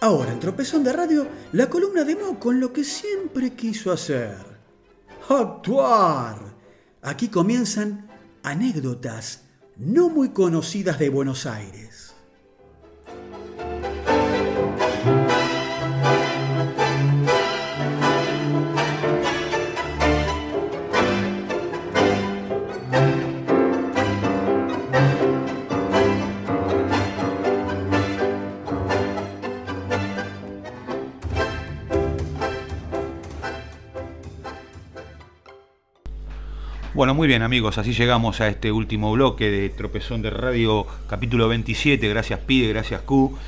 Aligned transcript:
Ahora, 0.00 0.32
en 0.32 0.40
Tropezón 0.40 0.84
de 0.84 0.92
Radio, 0.94 1.26
la 1.52 1.68
columna 1.68 2.02
de 2.02 2.16
Mo 2.16 2.40
con 2.40 2.60
lo 2.60 2.72
que 2.72 2.82
siempre 2.82 3.52
quiso 3.54 3.92
hacer. 3.92 4.38
Actuar. 5.28 6.56
Aquí 7.02 7.28
comienzan 7.28 8.08
anécdotas 8.42 9.42
no 9.76 10.08
muy 10.08 10.30
conocidas 10.30 10.98
de 10.98 11.10
Buenos 11.10 11.44
Aires. 11.44 12.07
Bueno, 36.98 37.14
muy 37.14 37.28
bien 37.28 37.42
amigos, 37.42 37.78
así 37.78 37.92
llegamos 37.92 38.40
a 38.40 38.48
este 38.48 38.72
último 38.72 39.12
bloque 39.12 39.52
de 39.52 39.68
Tropezón 39.68 40.20
de 40.20 40.30
Radio, 40.30 40.84
capítulo 41.06 41.46
27. 41.46 42.08
Gracias 42.08 42.40
Pide, 42.40 42.66
gracias 42.70 43.02
Q, 43.02 43.38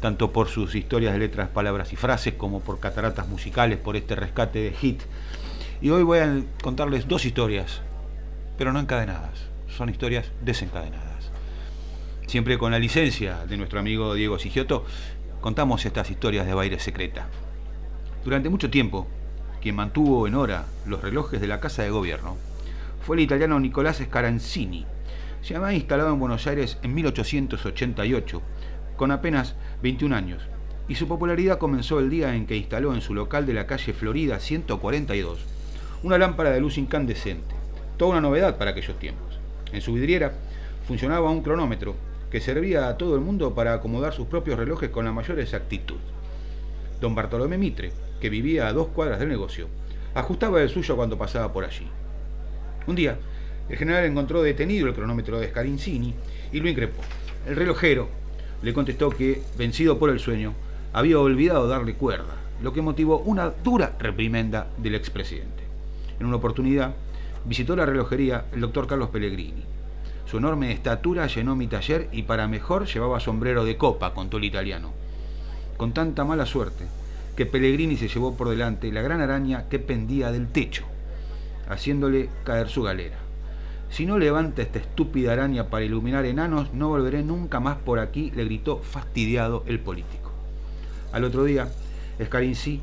tanto 0.00 0.30
por 0.30 0.46
sus 0.46 0.76
historias 0.76 1.14
de 1.14 1.18
letras, 1.18 1.48
palabras 1.48 1.92
y 1.92 1.96
frases, 1.96 2.34
como 2.34 2.60
por 2.60 2.78
cataratas 2.78 3.26
musicales, 3.26 3.78
por 3.78 3.96
este 3.96 4.14
rescate 4.14 4.60
de 4.60 4.70
hit. 4.74 5.02
Y 5.82 5.90
hoy 5.90 6.04
voy 6.04 6.20
a 6.20 6.40
contarles 6.62 7.08
dos 7.08 7.24
historias, 7.24 7.80
pero 8.56 8.72
no 8.72 8.78
encadenadas, 8.78 9.40
son 9.66 9.88
historias 9.88 10.30
desencadenadas. 10.42 11.32
Siempre 12.28 12.58
con 12.58 12.70
la 12.70 12.78
licencia 12.78 13.44
de 13.44 13.56
nuestro 13.56 13.80
amigo 13.80 14.14
Diego 14.14 14.38
Sigioto, 14.38 14.86
contamos 15.40 15.84
estas 15.84 16.12
historias 16.12 16.46
de 16.46 16.54
baile 16.54 16.78
secreta. 16.78 17.26
Durante 18.24 18.50
mucho 18.50 18.70
tiempo, 18.70 19.08
quien 19.60 19.74
mantuvo 19.74 20.28
en 20.28 20.36
hora 20.36 20.66
los 20.86 21.02
relojes 21.02 21.40
de 21.40 21.48
la 21.48 21.58
Casa 21.58 21.82
de 21.82 21.90
Gobierno 21.90 22.49
fue 23.10 23.16
el 23.16 23.24
italiano 23.24 23.58
Nicolás 23.58 23.96
Scaranzini. 23.96 24.86
Se 25.42 25.56
había 25.56 25.72
instalado 25.72 26.12
en 26.12 26.20
Buenos 26.20 26.46
Aires 26.46 26.78
en 26.84 26.94
1888, 26.94 28.40
con 28.96 29.10
apenas 29.10 29.56
21 29.82 30.14
años, 30.14 30.44
y 30.86 30.94
su 30.94 31.08
popularidad 31.08 31.58
comenzó 31.58 31.98
el 31.98 32.08
día 32.08 32.36
en 32.36 32.46
que 32.46 32.56
instaló 32.56 32.94
en 32.94 33.00
su 33.00 33.12
local 33.12 33.46
de 33.46 33.54
la 33.54 33.66
calle 33.66 33.94
Florida 33.94 34.38
142 34.38 35.40
una 36.04 36.18
lámpara 36.18 36.50
de 36.50 36.60
luz 36.60 36.78
incandescente, 36.78 37.52
toda 37.96 38.12
una 38.12 38.20
novedad 38.20 38.56
para 38.58 38.70
aquellos 38.70 38.96
tiempos. 39.00 39.40
En 39.72 39.80
su 39.80 39.92
vidriera 39.94 40.30
funcionaba 40.86 41.30
un 41.30 41.42
cronómetro 41.42 41.96
que 42.30 42.40
servía 42.40 42.86
a 42.86 42.96
todo 42.96 43.16
el 43.16 43.22
mundo 43.22 43.56
para 43.56 43.74
acomodar 43.74 44.12
sus 44.12 44.28
propios 44.28 44.56
relojes 44.56 44.90
con 44.90 45.04
la 45.04 45.10
mayor 45.10 45.40
exactitud. 45.40 45.98
Don 47.00 47.16
Bartolomé 47.16 47.58
Mitre, 47.58 47.90
que 48.20 48.30
vivía 48.30 48.68
a 48.68 48.72
dos 48.72 48.86
cuadras 48.86 49.18
del 49.18 49.30
negocio, 49.30 49.66
ajustaba 50.14 50.62
el 50.62 50.68
suyo 50.68 50.94
cuando 50.94 51.18
pasaba 51.18 51.52
por 51.52 51.64
allí. 51.64 51.88
Un 52.86 52.96
día, 52.96 53.18
el 53.68 53.76
general 53.76 54.04
encontró 54.04 54.42
detenido 54.42 54.88
el 54.88 54.94
cronómetro 54.94 55.38
de 55.38 55.48
Scarincini 55.48 56.14
y 56.52 56.60
lo 56.60 56.68
increpó. 56.68 57.02
El 57.46 57.56
relojero 57.56 58.08
le 58.62 58.74
contestó 58.74 59.10
que, 59.10 59.42
vencido 59.56 59.98
por 59.98 60.10
el 60.10 60.18
sueño, 60.18 60.54
había 60.92 61.18
olvidado 61.18 61.68
darle 61.68 61.94
cuerda, 61.94 62.34
lo 62.62 62.72
que 62.72 62.82
motivó 62.82 63.18
una 63.18 63.50
dura 63.50 63.94
reprimenda 63.98 64.66
del 64.76 64.96
expresidente. 64.96 65.62
En 66.18 66.26
una 66.26 66.36
oportunidad, 66.36 66.94
visitó 67.44 67.76
la 67.76 67.86
relojería 67.86 68.46
el 68.52 68.60
doctor 68.60 68.86
Carlos 68.86 69.10
Pellegrini. 69.10 69.62
Su 70.26 70.38
enorme 70.38 70.72
estatura 70.72 71.26
llenó 71.26 71.56
mi 71.56 71.66
taller 71.66 72.08
y 72.12 72.22
para 72.22 72.48
mejor 72.48 72.86
llevaba 72.86 73.20
sombrero 73.20 73.64
de 73.64 73.76
copa, 73.76 74.14
contó 74.14 74.38
el 74.38 74.44
italiano. 74.44 74.92
Con 75.76 75.92
tanta 75.92 76.24
mala 76.24 76.44
suerte 76.44 76.84
que 77.36 77.46
Pellegrini 77.46 77.96
se 77.96 78.08
llevó 78.08 78.36
por 78.36 78.50
delante 78.50 78.92
la 78.92 79.00
gran 79.00 79.20
araña 79.20 79.68
que 79.68 79.78
pendía 79.78 80.30
del 80.30 80.48
techo 80.48 80.89
haciéndole 81.70 82.28
caer 82.44 82.68
su 82.68 82.82
galera. 82.82 83.16
Si 83.90 84.06
no 84.06 84.18
levanta 84.18 84.62
esta 84.62 84.78
estúpida 84.78 85.32
araña 85.32 85.68
para 85.68 85.84
iluminar 85.84 86.24
enanos, 86.24 86.72
no 86.74 86.88
volveré 86.88 87.22
nunca 87.22 87.58
más 87.58 87.76
por 87.76 87.98
aquí, 87.98 88.30
le 88.32 88.44
gritó 88.44 88.78
fastidiado 88.78 89.64
el 89.66 89.80
político. 89.80 90.30
Al 91.12 91.24
otro 91.24 91.44
día, 91.44 91.68
Escarinci 92.18 92.80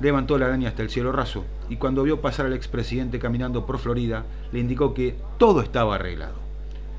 levantó 0.00 0.38
la 0.38 0.46
araña 0.46 0.70
hasta 0.70 0.82
el 0.82 0.90
cielo 0.90 1.12
raso 1.12 1.44
y 1.68 1.76
cuando 1.76 2.02
vio 2.02 2.20
pasar 2.20 2.46
al 2.46 2.52
expresidente 2.52 3.18
caminando 3.18 3.64
por 3.64 3.78
Florida, 3.78 4.24
le 4.52 4.58
indicó 4.58 4.92
que 4.92 5.14
todo 5.38 5.60
estaba 5.60 5.94
arreglado. 5.94 6.34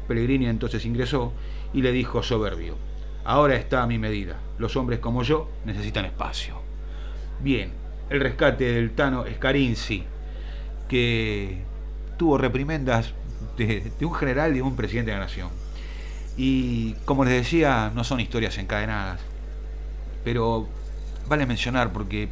Pellegrini 0.08 0.48
entonces 0.48 0.86
ingresó 0.86 1.34
y 1.74 1.82
le 1.82 1.92
dijo 1.92 2.24
soberbio, 2.24 2.76
ahora 3.26 3.56
está 3.56 3.84
a 3.84 3.88
mi 3.88 3.98
medida, 3.98 4.38
los 4.60 4.78
hombres 4.78 5.00
como 5.00 5.24
yo 5.24 5.50
necesitan 5.66 6.06
espacio. 6.06 6.56
Bien, 7.42 7.72
el 8.10 8.22
rescate 8.22 8.72
del 8.72 8.92
Tano 8.92 9.26
Escarinci 9.26 10.06
que 10.88 11.62
tuvo 12.18 12.38
reprimendas 12.38 13.14
de, 13.58 13.92
un 14.02 14.14
general 14.14 14.52
y 14.52 14.56
de 14.56 14.62
un 14.62 14.76
presidente 14.76 15.12
de 15.12 15.18
la 15.18 15.24
nación. 15.24 15.50
Y 16.38 16.94
como 17.06 17.24
les 17.24 17.34
decía, 17.34 17.92
no 17.94 18.04
son 18.04 18.20
historias 18.20 18.58
encadenadas, 18.58 19.22
pero 20.24 20.68
vale 21.28 21.46
mencionar 21.46 21.94
porque 21.94 22.30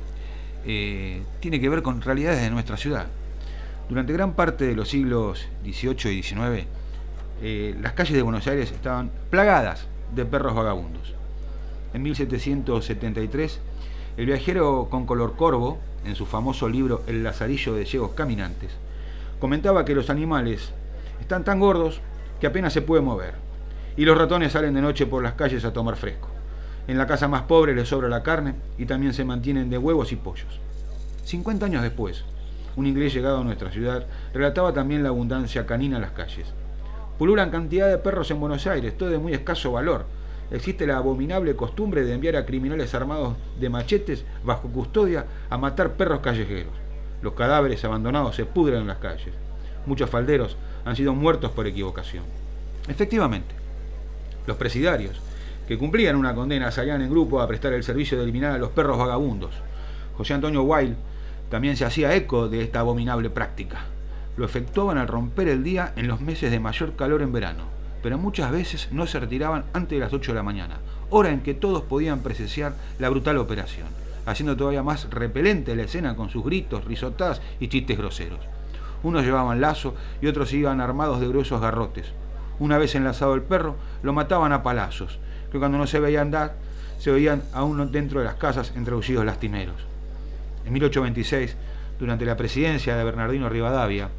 eh, 0.66 1.22
tiene 1.40 1.60
que 1.60 1.70
ver 1.70 1.82
con 1.82 2.02
realidades 2.02 2.42
de 2.42 2.50
nuestra 2.50 2.78
ciudad. 2.78 3.08
Durante 3.90 4.14
gran 4.14 4.34
parte 4.34 4.66
de 4.66 4.76
los 4.76 4.90
siglos 4.90 5.48
XVIII 5.64 6.18
y 6.18 6.24
XIX, 6.24 6.66
eh, 7.42 7.76
las 7.82 7.94
calles 7.94 8.14
de 8.14 8.22
Buenos 8.22 8.48
Aires 8.48 8.72
estaban 8.72 9.12
plagadas 9.30 9.88
de 10.16 10.26
perros 10.26 10.56
vagabundos. 10.56 11.14
En 11.94 12.02
1773, 12.04 13.60
el 14.18 14.26
viajero 14.28 14.88
con 14.90 15.06
color 15.06 15.36
corvo, 15.36 15.80
en 16.06 16.16
su 16.16 16.26
famoso 16.26 16.70
libro 16.70 17.02
El 17.08 17.24
Lazarillo 17.24 17.74
de 17.74 17.86
Ciegos 17.86 18.12
Caminantes, 18.12 18.72
comentaba 19.40 19.86
que 19.86 19.96
los 19.96 20.10
animales 20.10 20.72
están 21.20 21.44
tan 21.44 21.60
gordos 21.60 22.00
que 22.40 22.48
apenas 22.48 22.74
se 22.74 22.82
puede 22.82 23.02
mover, 23.02 23.34
y 23.98 24.06
los 24.06 24.18
ratones 24.18 24.52
salen 24.52 24.74
de 24.74 24.82
noche 24.82 25.06
por 25.06 25.24
las 25.24 25.34
calles 25.34 25.66
a 25.66 25.74
tomar 25.74 25.96
fresco. 25.96 26.28
En 26.88 26.98
la 26.98 27.08
casa 27.08 27.28
más 27.28 27.44
pobre 27.44 27.74
les 27.74 27.88
sobra 27.88 28.10
la 28.10 28.24
carne 28.24 28.56
y 28.78 28.86
también 28.86 29.14
se 29.14 29.24
mantienen 29.24 29.70
de 29.70 29.78
huevos 29.78 30.12
y 30.12 30.18
pollos. 30.18 30.60
50 31.24 31.66
años 31.66 31.82
después, 31.82 32.24
un 32.76 32.86
inglés 32.86 33.14
llegado 33.14 33.40
a 33.40 33.44
nuestra 33.44 33.72
ciudad 33.72 34.06
relataba 34.34 34.74
también 34.74 35.02
la 35.02 35.10
abundancia 35.10 35.66
canina 35.66 35.96
en 35.96 36.02
las 36.02 36.12
calles. 36.12 36.48
Pululan 37.18 37.52
cantidad 37.52 37.90
de 37.90 37.98
perros 37.98 38.30
en 38.32 38.40
Buenos 38.40 38.68
Aires, 38.68 38.98
todo 38.98 39.10
de 39.10 39.18
muy 39.18 39.34
escaso 39.34 39.72
valor, 39.72 40.06
existe 40.52 40.86
la 40.86 40.98
abominable 40.98 41.56
costumbre 41.56 42.04
de 42.04 42.14
enviar 42.14 42.36
a 42.36 42.46
criminales 42.46 42.94
armados 42.94 43.36
de 43.60 43.70
machetes 43.70 44.26
bajo 44.44 44.68
custodia 44.70 45.26
a 45.50 45.58
matar 45.58 45.94
perros 45.94 46.20
callejeros. 46.20 46.74
Los 47.22 47.34
cadáveres 47.34 47.84
abandonados 47.86 48.36
se 48.36 48.46
pudren 48.46 48.82
en 48.82 48.88
las 48.88 48.98
calles. 48.98 49.34
Muchos 49.86 50.10
falderos 50.10 50.58
han 50.86 50.96
sido 50.96 51.14
muertos 51.14 51.52
por 51.52 51.68
equivocación. 51.68 52.24
Efectivamente, 52.88 53.56
los 54.46 54.58
presidarios, 54.58 55.22
que 55.68 55.78
cumplían 55.78 56.16
una 56.16 56.36
condena, 56.36 56.72
salían 56.72 57.02
en 57.02 57.10
grupo 57.10 57.42
a 57.42 57.48
prestar 57.48 57.74
el 57.74 57.84
servicio 57.84 58.18
de 58.18 58.24
eliminar 58.24 58.52
a 58.52 58.58
los 58.58 58.72
perros 58.72 58.98
vagabundos. 58.98 59.52
José 60.18 60.34
Antonio 60.34 60.64
Wilde 60.64 60.98
también 61.50 61.78
se 61.78 61.86
hacía 61.86 62.14
eco 62.16 62.50
de 62.50 62.62
esta 62.62 62.82
abominable 62.82 63.30
práctica. 63.30 63.86
Lo 64.36 64.46
efectuaban 64.46 64.98
al 64.98 65.08
romper 65.08 65.48
el 65.48 65.64
día 65.64 65.94
en 65.96 66.08
los 66.08 66.20
meses 66.20 66.52
de 66.52 66.60
mayor 66.60 66.96
calor 66.96 67.22
en 67.22 67.32
verano 67.32 67.83
pero 68.04 68.18
muchas 68.18 68.52
veces 68.52 68.90
no 68.92 69.08
se 69.08 69.20
retiraban 69.20 69.64
antes 69.72 69.98
de 69.98 70.04
las 70.04 70.14
8 70.14 70.34
de 70.34 70.36
la 70.36 70.44
mañana, 70.44 70.80
hora 71.10 71.30
en 71.30 71.42
que 71.42 71.54
todos 71.54 71.84
podían 71.84 72.20
presenciar 72.20 72.76
la 73.00 73.10
brutal 73.10 73.38
operación, 73.38 73.88
haciendo 74.26 74.58
todavía 74.58 74.84
más 74.84 75.10
repelente 75.10 75.76
la 75.76 75.84
escena 75.84 76.16
con 76.16 76.30
sus 76.30 76.44
gritos, 76.44 76.84
risotadas 76.84 77.42
y 77.62 77.70
chistes 77.70 77.98
groseros. 77.98 78.42
Unos 79.04 79.24
llevaban 79.24 79.62
lazo 79.62 79.96
y 80.22 80.28
otros 80.28 80.52
iban 80.54 80.82
armados 80.82 81.22
de 81.22 81.30
gruesos 81.30 81.62
garrotes. 81.62 82.12
Una 82.60 82.78
vez 82.78 82.94
enlazado 82.94 83.36
el 83.36 83.42
perro, 83.42 83.78
lo 84.04 84.12
mataban 84.12 84.52
a 84.52 84.64
palazos, 84.64 85.18
que 85.52 85.58
cuando 85.58 85.78
no 85.78 85.88
se 85.88 86.02
veía 86.02 86.22
andar, 86.22 86.56
se 87.00 87.10
oían 87.10 87.44
aún 87.54 87.92
dentro 87.92 88.20
de 88.20 88.26
las 88.26 88.36
casas 88.36 88.74
entre 88.76 88.94
aullidos 88.94 89.26
lastimeros. 89.26 89.76
En 90.66 90.74
1826, 90.74 91.56
durante 92.00 92.26
la 92.26 92.36
presidencia 92.38 92.98
de 92.98 93.04
Bernardino 93.04 93.48
Rivadavia, 93.48 94.10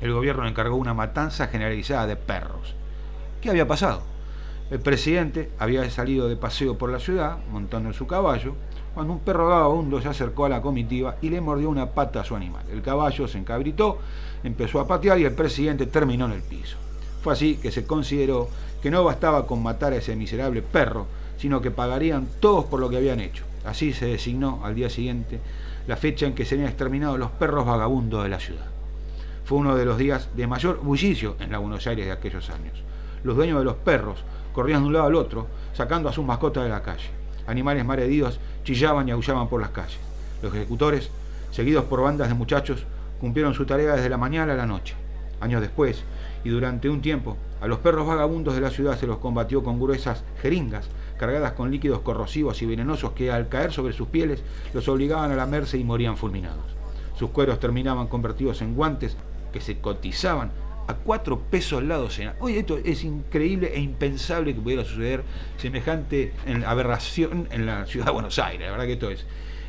el 0.00 0.12
gobierno 0.12 0.46
encargó 0.46 0.76
una 0.76 0.94
matanza 0.94 1.48
generalizada 1.48 2.06
de 2.06 2.16
perros. 2.16 2.74
¿Qué 3.40 3.48
había 3.48 3.66
pasado? 3.66 4.02
El 4.70 4.80
presidente 4.80 5.50
había 5.58 5.88
salido 5.88 6.28
de 6.28 6.36
paseo 6.36 6.76
por 6.76 6.90
la 6.90 6.98
ciudad, 6.98 7.38
montando 7.50 7.88
en 7.88 7.94
su 7.94 8.06
caballo, 8.06 8.54
cuando 8.92 9.14
un 9.14 9.20
perro 9.20 9.48
vagabundo 9.48 9.98
se 10.02 10.08
acercó 10.08 10.44
a 10.44 10.50
la 10.50 10.60
comitiva 10.60 11.16
y 11.22 11.30
le 11.30 11.40
mordió 11.40 11.70
una 11.70 11.86
pata 11.86 12.20
a 12.20 12.24
su 12.24 12.36
animal. 12.36 12.66
El 12.70 12.82
caballo 12.82 13.26
se 13.26 13.38
encabritó, 13.38 13.98
empezó 14.44 14.78
a 14.78 14.86
patear 14.86 15.18
y 15.18 15.24
el 15.24 15.32
presidente 15.32 15.86
terminó 15.86 16.26
en 16.26 16.32
el 16.32 16.42
piso. 16.42 16.76
Fue 17.22 17.32
así 17.32 17.56
que 17.56 17.72
se 17.72 17.86
consideró 17.86 18.50
que 18.82 18.90
no 18.90 19.04
bastaba 19.04 19.46
con 19.46 19.62
matar 19.62 19.94
a 19.94 19.96
ese 19.96 20.16
miserable 20.16 20.60
perro, 20.60 21.06
sino 21.38 21.62
que 21.62 21.70
pagarían 21.70 22.28
todos 22.40 22.66
por 22.66 22.78
lo 22.78 22.90
que 22.90 22.98
habían 22.98 23.20
hecho. 23.20 23.44
Así 23.64 23.94
se 23.94 24.04
designó 24.04 24.60
al 24.64 24.74
día 24.74 24.90
siguiente 24.90 25.40
la 25.86 25.96
fecha 25.96 26.26
en 26.26 26.34
que 26.34 26.44
serían 26.44 26.68
exterminados 26.68 27.18
los 27.18 27.30
perros 27.30 27.64
vagabundos 27.64 28.22
de 28.22 28.28
la 28.28 28.38
ciudad. 28.38 28.66
Fue 29.46 29.56
uno 29.56 29.76
de 29.76 29.86
los 29.86 29.96
días 29.96 30.28
de 30.36 30.46
mayor 30.46 30.80
bullicio 30.80 31.36
en 31.40 31.50
la 31.50 31.58
Buenos 31.58 31.86
Aires 31.86 32.04
de 32.04 32.12
aquellos 32.12 32.50
años 32.50 32.89
los 33.24 33.36
dueños 33.36 33.58
de 33.58 33.64
los 33.64 33.76
perros 33.76 34.24
corrían 34.52 34.82
de 34.82 34.88
un 34.88 34.92
lado 34.92 35.06
al 35.06 35.14
otro, 35.14 35.46
sacando 35.72 36.08
a 36.08 36.12
sus 36.12 36.24
mascotas 36.24 36.64
de 36.64 36.70
la 36.70 36.82
calle. 36.82 37.10
Animales 37.46 37.84
malheridos 37.84 38.40
chillaban 38.64 39.08
y 39.08 39.12
aullaban 39.12 39.48
por 39.48 39.60
las 39.60 39.70
calles. 39.70 39.98
Los 40.42 40.54
ejecutores, 40.54 41.10
seguidos 41.50 41.84
por 41.84 42.02
bandas 42.02 42.28
de 42.28 42.34
muchachos, 42.34 42.84
cumplieron 43.20 43.54
su 43.54 43.66
tarea 43.66 43.94
desde 43.94 44.08
la 44.08 44.16
mañana 44.16 44.52
a 44.52 44.56
la 44.56 44.66
noche. 44.66 44.94
Años 45.40 45.60
después, 45.60 46.04
y 46.44 46.48
durante 46.50 46.88
un 46.88 47.00
tiempo, 47.00 47.36
a 47.60 47.66
los 47.66 47.78
perros 47.78 48.06
vagabundos 48.06 48.54
de 48.54 48.60
la 48.60 48.70
ciudad 48.70 48.98
se 48.98 49.06
los 49.06 49.18
combatió 49.18 49.62
con 49.62 49.80
gruesas 49.80 50.24
jeringas 50.40 50.88
cargadas 51.20 51.52
con 51.52 51.70
líquidos 51.70 52.00
corrosivos 52.00 52.62
y 52.62 52.66
venenosos 52.66 53.12
que 53.12 53.30
al 53.30 53.50
caer 53.50 53.72
sobre 53.72 53.92
sus 53.92 54.08
pieles 54.08 54.42
los 54.72 54.88
obligaban 54.88 55.30
a 55.30 55.36
lamerse 55.36 55.76
y 55.76 55.84
morían 55.84 56.16
fulminados. 56.16 56.64
Sus 57.18 57.28
cueros 57.28 57.60
terminaban 57.60 58.06
convertidos 58.06 58.62
en 58.62 58.74
guantes 58.74 59.18
que 59.52 59.60
se 59.60 59.78
cotizaban 59.82 60.50
a 60.90 60.94
cuatro 60.96 61.38
pesos 61.38 61.82
la 61.82 61.96
docena. 61.96 62.34
Oye, 62.40 62.58
esto 62.58 62.78
es 62.84 63.04
increíble 63.04 63.72
e 63.74 63.80
impensable 63.80 64.54
que 64.54 64.60
pudiera 64.60 64.84
suceder 64.84 65.22
semejante 65.56 66.32
aberración 66.66 67.48
en 67.50 67.66
la 67.66 67.86
ciudad 67.86 68.06
de 68.06 68.12
Buenos 68.12 68.38
Aires, 68.38 68.66
la 68.66 68.72
verdad 68.72 68.86
que 68.86 68.92
esto 68.92 69.10
es. 69.10 69.24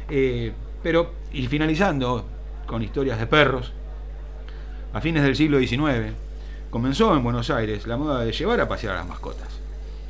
Eh, 0.10 0.52
pero, 0.84 1.14
y 1.32 1.48
finalizando 1.48 2.26
con 2.66 2.82
historias 2.82 3.20
de 3.20 3.28
perros, 3.28 3.72
a 4.94 5.00
fines 5.00 5.24
del 5.24 5.36
siglo 5.36 5.60
XIX 5.60 6.14
comenzó 6.70 7.16
en 7.16 7.24
Buenos 7.24 7.50
Aires 7.50 7.88
la 7.88 7.98
moda 7.98 8.24
de 8.24 8.32
llevar 8.32 8.60
a 8.60 8.68
pasear 8.68 8.96
a 8.96 9.00
las 9.00 9.08
mascotas. 9.08 9.60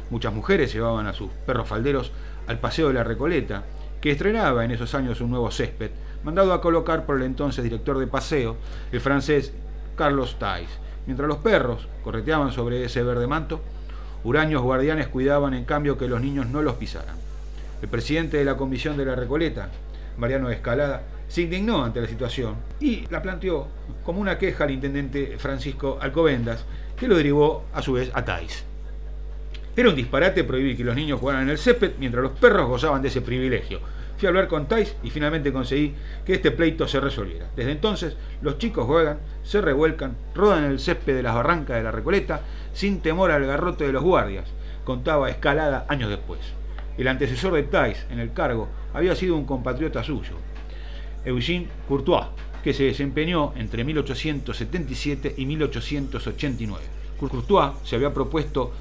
Muchas 0.10 0.34
mujeres 0.34 0.74
llevaban 0.74 1.08
a 1.08 1.14
sus 1.14 1.30
perros 1.46 1.68
falderos 1.68 2.12
al 2.48 2.60
Paseo 2.60 2.88
de 2.88 2.96
la 2.96 3.04
Recoleta, 3.04 3.64
que 4.00 4.12
estrenaba 4.12 4.66
en 4.66 4.72
esos 4.72 4.96
años 4.96 5.22
un 5.22 5.30
nuevo 5.30 5.52
césped, 5.52 5.92
mandado 6.24 6.54
a 6.54 6.62
colocar 6.62 7.06
por 7.06 7.18
el 7.18 7.24
entonces 7.24 7.64
director 7.64 7.98
de 8.00 8.08
paseo, 8.08 8.58
el 8.92 9.00
francés 9.00 9.54
Carlos 9.96 10.38
Tais, 10.40 10.70
Mientras 11.06 11.28
los 11.28 11.38
perros 11.38 11.88
correteaban 12.04 12.52
sobre 12.52 12.86
ese 12.86 13.04
verde 13.04 13.28
manto, 13.28 13.62
huraños 14.24 14.62
guardianes 14.62 15.08
cuidaban 15.08 15.54
en 15.54 15.66
cambio 15.66 15.98
que 15.98 16.08
los 16.08 16.22
niños 16.22 16.48
no 16.48 16.62
los 16.62 16.76
pisaran. 16.76 17.16
El 17.82 17.90
presidente 17.90 18.38
de 18.38 18.46
la 18.46 18.58
Comisión 18.58 18.98
de 18.98 19.06
la 19.06 19.16
Recoleta, 19.16 19.70
Mariano 20.18 20.50
Escalada, 20.50 21.04
se 21.28 21.44
indignó 21.44 21.84
ante 21.84 22.02
la 22.02 22.08
situación 22.08 22.56
y 22.80 23.08
la 23.10 23.22
planteó 23.22 23.68
como 24.04 24.20
una 24.20 24.38
queja 24.38 24.66
al 24.66 24.72
intendente 24.72 25.38
Francisco 25.38 25.98
Alcobendas, 26.02 26.66
que 26.98 27.08
lo 27.08 27.16
derivó 27.16 27.66
a 27.74 27.82
su 27.82 27.94
vez 27.94 28.12
a 28.14 28.24
Tais. 28.24 28.66
Era 29.76 29.90
un 29.90 29.96
disparate 29.96 30.44
prohibir 30.44 30.76
que 30.76 30.84
los 30.84 30.96
niños 30.96 31.20
jugaran 31.20 31.44
en 31.44 31.50
el 31.50 31.58
césped 31.58 31.94
mientras 31.98 32.22
los 32.22 32.34
perros 32.34 32.68
gozaban 32.68 33.02
de 33.02 33.08
ese 33.08 33.22
privilegio, 33.22 33.80
Fui 34.22 34.28
a 34.28 34.30
hablar 34.30 34.50
con 34.50 34.68
Tais 34.68 34.96
y 35.02 35.10
finalmente 35.10 35.52
conseguí 35.52 35.96
que 36.24 36.36
este 36.36 36.52
pleito 36.52 36.88
se 36.88 37.00
resolviera. 37.00 37.50
Desde 37.56 37.72
entonces, 37.72 38.16
los 38.44 38.60
chicos 38.60 38.86
juegan, 38.86 39.18
se 39.42 39.62
revuelcan, 39.62 40.16
rodan 40.36 40.66
el 40.66 40.80
césped 40.80 41.16
de 41.16 41.24
las 41.24 41.34
barrancas 41.34 41.78
de 41.78 41.82
la 41.82 41.90
Recoleta 41.90 42.42
sin 42.72 43.02
temor 43.02 43.32
al 43.32 43.48
garrote 43.48 43.84
de 43.84 43.92
los 43.92 44.04
guardias, 44.04 44.48
contaba 44.84 45.32
Escalada 45.32 45.88
años 45.90 46.12
después. 46.12 46.40
El 47.00 47.08
antecesor 47.08 47.54
de 47.54 47.64
Tais 47.64 48.06
en 48.12 48.20
el 48.20 48.32
cargo 48.32 48.70
había 48.94 49.16
sido 49.16 49.36
un 49.36 49.46
compatriota 49.46 50.04
suyo, 50.04 50.36
Eugene 51.26 51.70
Courtois, 51.88 52.28
que 52.64 52.76
se 52.76 52.84
desempeñó 52.84 53.54
entre 53.56 53.84
1877 53.84 55.34
y 55.36 55.48
1889. 55.48 56.84
Courtois 57.20 57.72
se 57.84 57.96
había 57.96 58.14
propuesto 58.14 58.72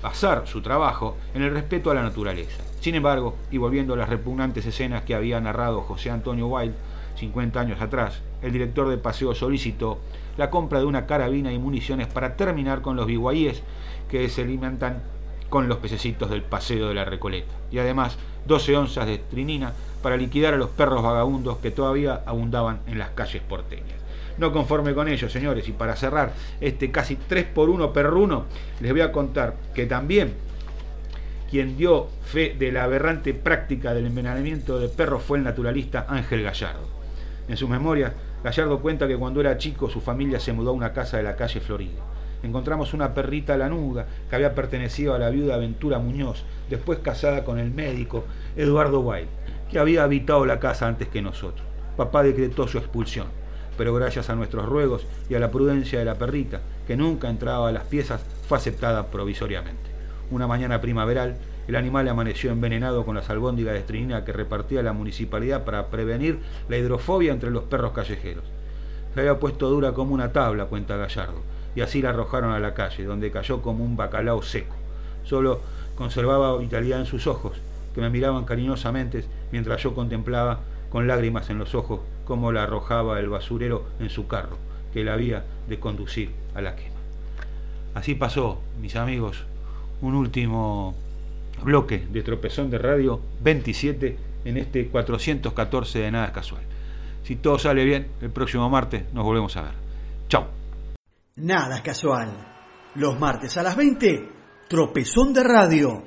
basar 0.00 0.46
su 0.46 0.62
trabajo 0.62 1.18
en 1.34 1.42
el 1.42 1.52
respeto 1.52 1.90
a 1.90 1.94
la 1.94 2.02
naturaleza. 2.02 2.67
Sin 2.80 2.94
embargo, 2.94 3.36
y 3.50 3.58
volviendo 3.58 3.94
a 3.94 3.96
las 3.96 4.08
repugnantes 4.08 4.64
escenas 4.64 5.02
que 5.02 5.14
había 5.14 5.40
narrado 5.40 5.80
José 5.82 6.10
Antonio 6.10 6.46
Wilde 6.46 6.74
50 7.16 7.58
años 7.58 7.80
atrás, 7.80 8.20
el 8.42 8.52
director 8.52 8.88
de 8.88 8.98
paseo 8.98 9.34
solicitó 9.34 9.98
la 10.36 10.50
compra 10.50 10.78
de 10.78 10.86
una 10.86 11.06
carabina 11.06 11.52
y 11.52 11.58
municiones 11.58 12.06
para 12.06 12.36
terminar 12.36 12.80
con 12.80 12.94
los 12.94 13.06
biguayés 13.06 13.62
que 14.08 14.28
se 14.28 14.42
alimentan 14.42 15.02
con 15.48 15.68
los 15.68 15.78
pececitos 15.78 16.30
del 16.30 16.42
paseo 16.42 16.88
de 16.88 16.94
la 16.94 17.04
Recoleta. 17.04 17.52
Y 17.72 17.78
además 17.78 18.16
12 18.46 18.76
onzas 18.76 19.06
de 19.06 19.14
estrinina 19.14 19.72
para 20.02 20.16
liquidar 20.16 20.54
a 20.54 20.58
los 20.58 20.70
perros 20.70 21.02
vagabundos 21.02 21.58
que 21.58 21.72
todavía 21.72 22.22
abundaban 22.26 22.80
en 22.86 22.98
las 22.98 23.10
calles 23.10 23.42
porteñas. 23.42 23.98
No 24.38 24.52
conforme 24.52 24.94
con 24.94 25.08
ello, 25.08 25.28
señores, 25.28 25.68
y 25.68 25.72
para 25.72 25.96
cerrar 25.96 26.32
este 26.60 26.92
casi 26.92 27.16
3 27.16 27.46
por 27.46 27.68
1 27.70 27.92
perruno, 27.92 28.44
les 28.80 28.92
voy 28.92 29.00
a 29.00 29.10
contar 29.10 29.56
que 29.74 29.86
también 29.86 30.34
quien 31.50 31.76
dio 31.76 32.08
fe 32.24 32.54
de 32.58 32.72
la 32.72 32.84
aberrante 32.84 33.34
práctica 33.34 33.94
del 33.94 34.06
envenenamiento 34.06 34.78
de 34.78 34.88
perros 34.88 35.22
fue 35.22 35.38
el 35.38 35.44
naturalista 35.44 36.06
Ángel 36.08 36.42
Gallardo. 36.42 36.86
En 37.48 37.56
sus 37.56 37.68
memorias, 37.68 38.12
Gallardo 38.44 38.80
cuenta 38.80 39.08
que 39.08 39.16
cuando 39.16 39.40
era 39.40 39.58
chico 39.58 39.88
su 39.88 40.00
familia 40.00 40.40
se 40.40 40.52
mudó 40.52 40.70
a 40.70 40.74
una 40.74 40.92
casa 40.92 41.16
de 41.16 41.22
la 41.22 41.36
calle 41.36 41.60
Florida. 41.60 42.00
Encontramos 42.42 42.94
una 42.94 43.14
perrita 43.14 43.56
lanuda 43.56 44.06
que 44.28 44.36
había 44.36 44.54
pertenecido 44.54 45.14
a 45.14 45.18
la 45.18 45.30
viuda 45.30 45.56
Ventura 45.56 45.98
Muñoz, 45.98 46.44
después 46.70 47.00
casada 47.00 47.44
con 47.44 47.58
el 47.58 47.70
médico 47.70 48.24
Eduardo 48.56 49.00
White, 49.00 49.28
que 49.70 49.78
había 49.78 50.04
habitado 50.04 50.46
la 50.46 50.60
casa 50.60 50.86
antes 50.86 51.08
que 51.08 51.22
nosotros. 51.22 51.66
Papá 51.96 52.22
decretó 52.22 52.68
su 52.68 52.78
expulsión 52.78 53.26
pero 53.78 53.94
gracias 53.94 54.28
a 54.28 54.34
nuestros 54.34 54.66
ruegos 54.66 55.06
y 55.30 55.36
a 55.36 55.38
la 55.38 55.52
prudencia 55.52 56.00
de 56.00 56.04
la 56.04 56.16
perrita, 56.16 56.60
que 56.86 56.96
nunca 56.96 57.30
entraba 57.30 57.68
a 57.68 57.72
las 57.72 57.84
piezas, 57.84 58.20
fue 58.48 58.58
aceptada 58.58 59.06
provisoriamente. 59.06 59.97
Una 60.30 60.46
mañana 60.46 60.80
primaveral, 60.80 61.36
el 61.68 61.76
animal 61.76 62.06
amaneció 62.06 62.50
envenenado 62.50 63.06
con 63.06 63.16
la 63.16 63.22
albóndigas 63.22 63.72
de 63.72 63.80
estrinina 63.80 64.24
que 64.24 64.32
repartía 64.32 64.82
la 64.82 64.92
municipalidad 64.92 65.64
para 65.64 65.86
prevenir 65.86 66.38
la 66.68 66.76
hidrofobia 66.76 67.32
entre 67.32 67.50
los 67.50 67.64
perros 67.64 67.92
callejeros. 67.92 68.44
Se 69.14 69.20
había 69.20 69.38
puesto 69.38 69.70
dura 69.70 69.92
como 69.92 70.12
una 70.12 70.32
tabla, 70.32 70.66
cuenta 70.66 70.96
Gallardo, 70.96 71.40
y 71.74 71.80
así 71.80 72.02
la 72.02 72.10
arrojaron 72.10 72.52
a 72.52 72.60
la 72.60 72.74
calle, 72.74 73.04
donde 73.04 73.30
cayó 73.30 73.62
como 73.62 73.84
un 73.84 73.96
bacalao 73.96 74.42
seco. 74.42 74.76
Solo 75.24 75.60
conservaba 75.96 76.56
vitalidad 76.58 77.00
en 77.00 77.06
sus 77.06 77.26
ojos, 77.26 77.58
que 77.94 78.02
me 78.02 78.10
miraban 78.10 78.44
cariñosamente 78.44 79.24
mientras 79.50 79.82
yo 79.82 79.94
contemplaba 79.94 80.60
con 80.90 81.06
lágrimas 81.06 81.48
en 81.50 81.58
los 81.58 81.74
ojos 81.74 82.00
cómo 82.24 82.52
la 82.52 82.64
arrojaba 82.64 83.18
el 83.18 83.30
basurero 83.30 83.86
en 83.98 84.10
su 84.10 84.26
carro, 84.26 84.58
que 84.92 85.04
la 85.04 85.14
había 85.14 85.44
de 85.68 85.80
conducir 85.80 86.32
a 86.54 86.60
la 86.60 86.76
quema. 86.76 86.96
Así 87.94 88.14
pasó, 88.14 88.60
mis 88.80 88.94
amigos, 88.94 89.44
un 90.02 90.14
último 90.14 90.94
bloque 91.62 92.06
de 92.10 92.22
tropezón 92.22 92.70
de 92.70 92.78
radio 92.78 93.20
27 93.42 94.16
en 94.44 94.56
este 94.56 94.88
414 94.88 95.98
de 95.98 96.10
Nada 96.10 96.26
es 96.26 96.32
Casual. 96.32 96.62
Si 97.22 97.36
todo 97.36 97.58
sale 97.58 97.84
bien, 97.84 98.08
el 98.22 98.30
próximo 98.30 98.68
martes 98.70 99.12
nos 99.12 99.24
volvemos 99.24 99.56
a 99.56 99.62
ver. 99.62 99.74
Chao. 100.28 100.46
Nada 101.36 101.76
es 101.76 101.82
casual. 101.82 102.30
Los 102.94 103.18
martes 103.18 103.56
a 103.58 103.62
las 103.62 103.76
20, 103.76 104.28
tropezón 104.68 105.32
de 105.32 105.44
radio. 105.44 106.02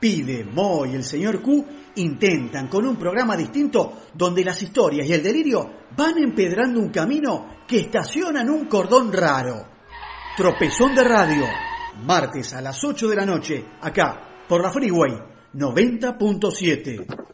Pide, 0.00 0.44
Mo 0.44 0.86
y 0.86 0.94
el 0.94 1.04
señor 1.04 1.40
Q 1.40 1.66
intentan 1.96 2.68
con 2.68 2.86
un 2.86 2.96
programa 2.96 3.36
distinto 3.36 4.04
donde 4.14 4.44
las 4.44 4.60
historias 4.62 5.06
y 5.06 5.12
el 5.12 5.22
delirio 5.22 5.70
van 5.96 6.18
empedrando 6.18 6.80
un 6.80 6.88
camino 6.88 7.46
que 7.66 7.80
estaciona 7.80 8.42
en 8.42 8.50
un 8.50 8.66
cordón 8.66 9.12
raro. 9.12 9.66
Tropezón 10.36 10.94
de 10.94 11.04
radio, 11.04 11.44
martes 12.02 12.54
a 12.54 12.60
las 12.60 12.82
8 12.82 13.08
de 13.08 13.16
la 13.16 13.26
noche, 13.26 13.64
acá, 13.80 14.44
por 14.48 14.62
la 14.62 14.70
Freeway 14.70 15.12
90.7. 15.54 17.33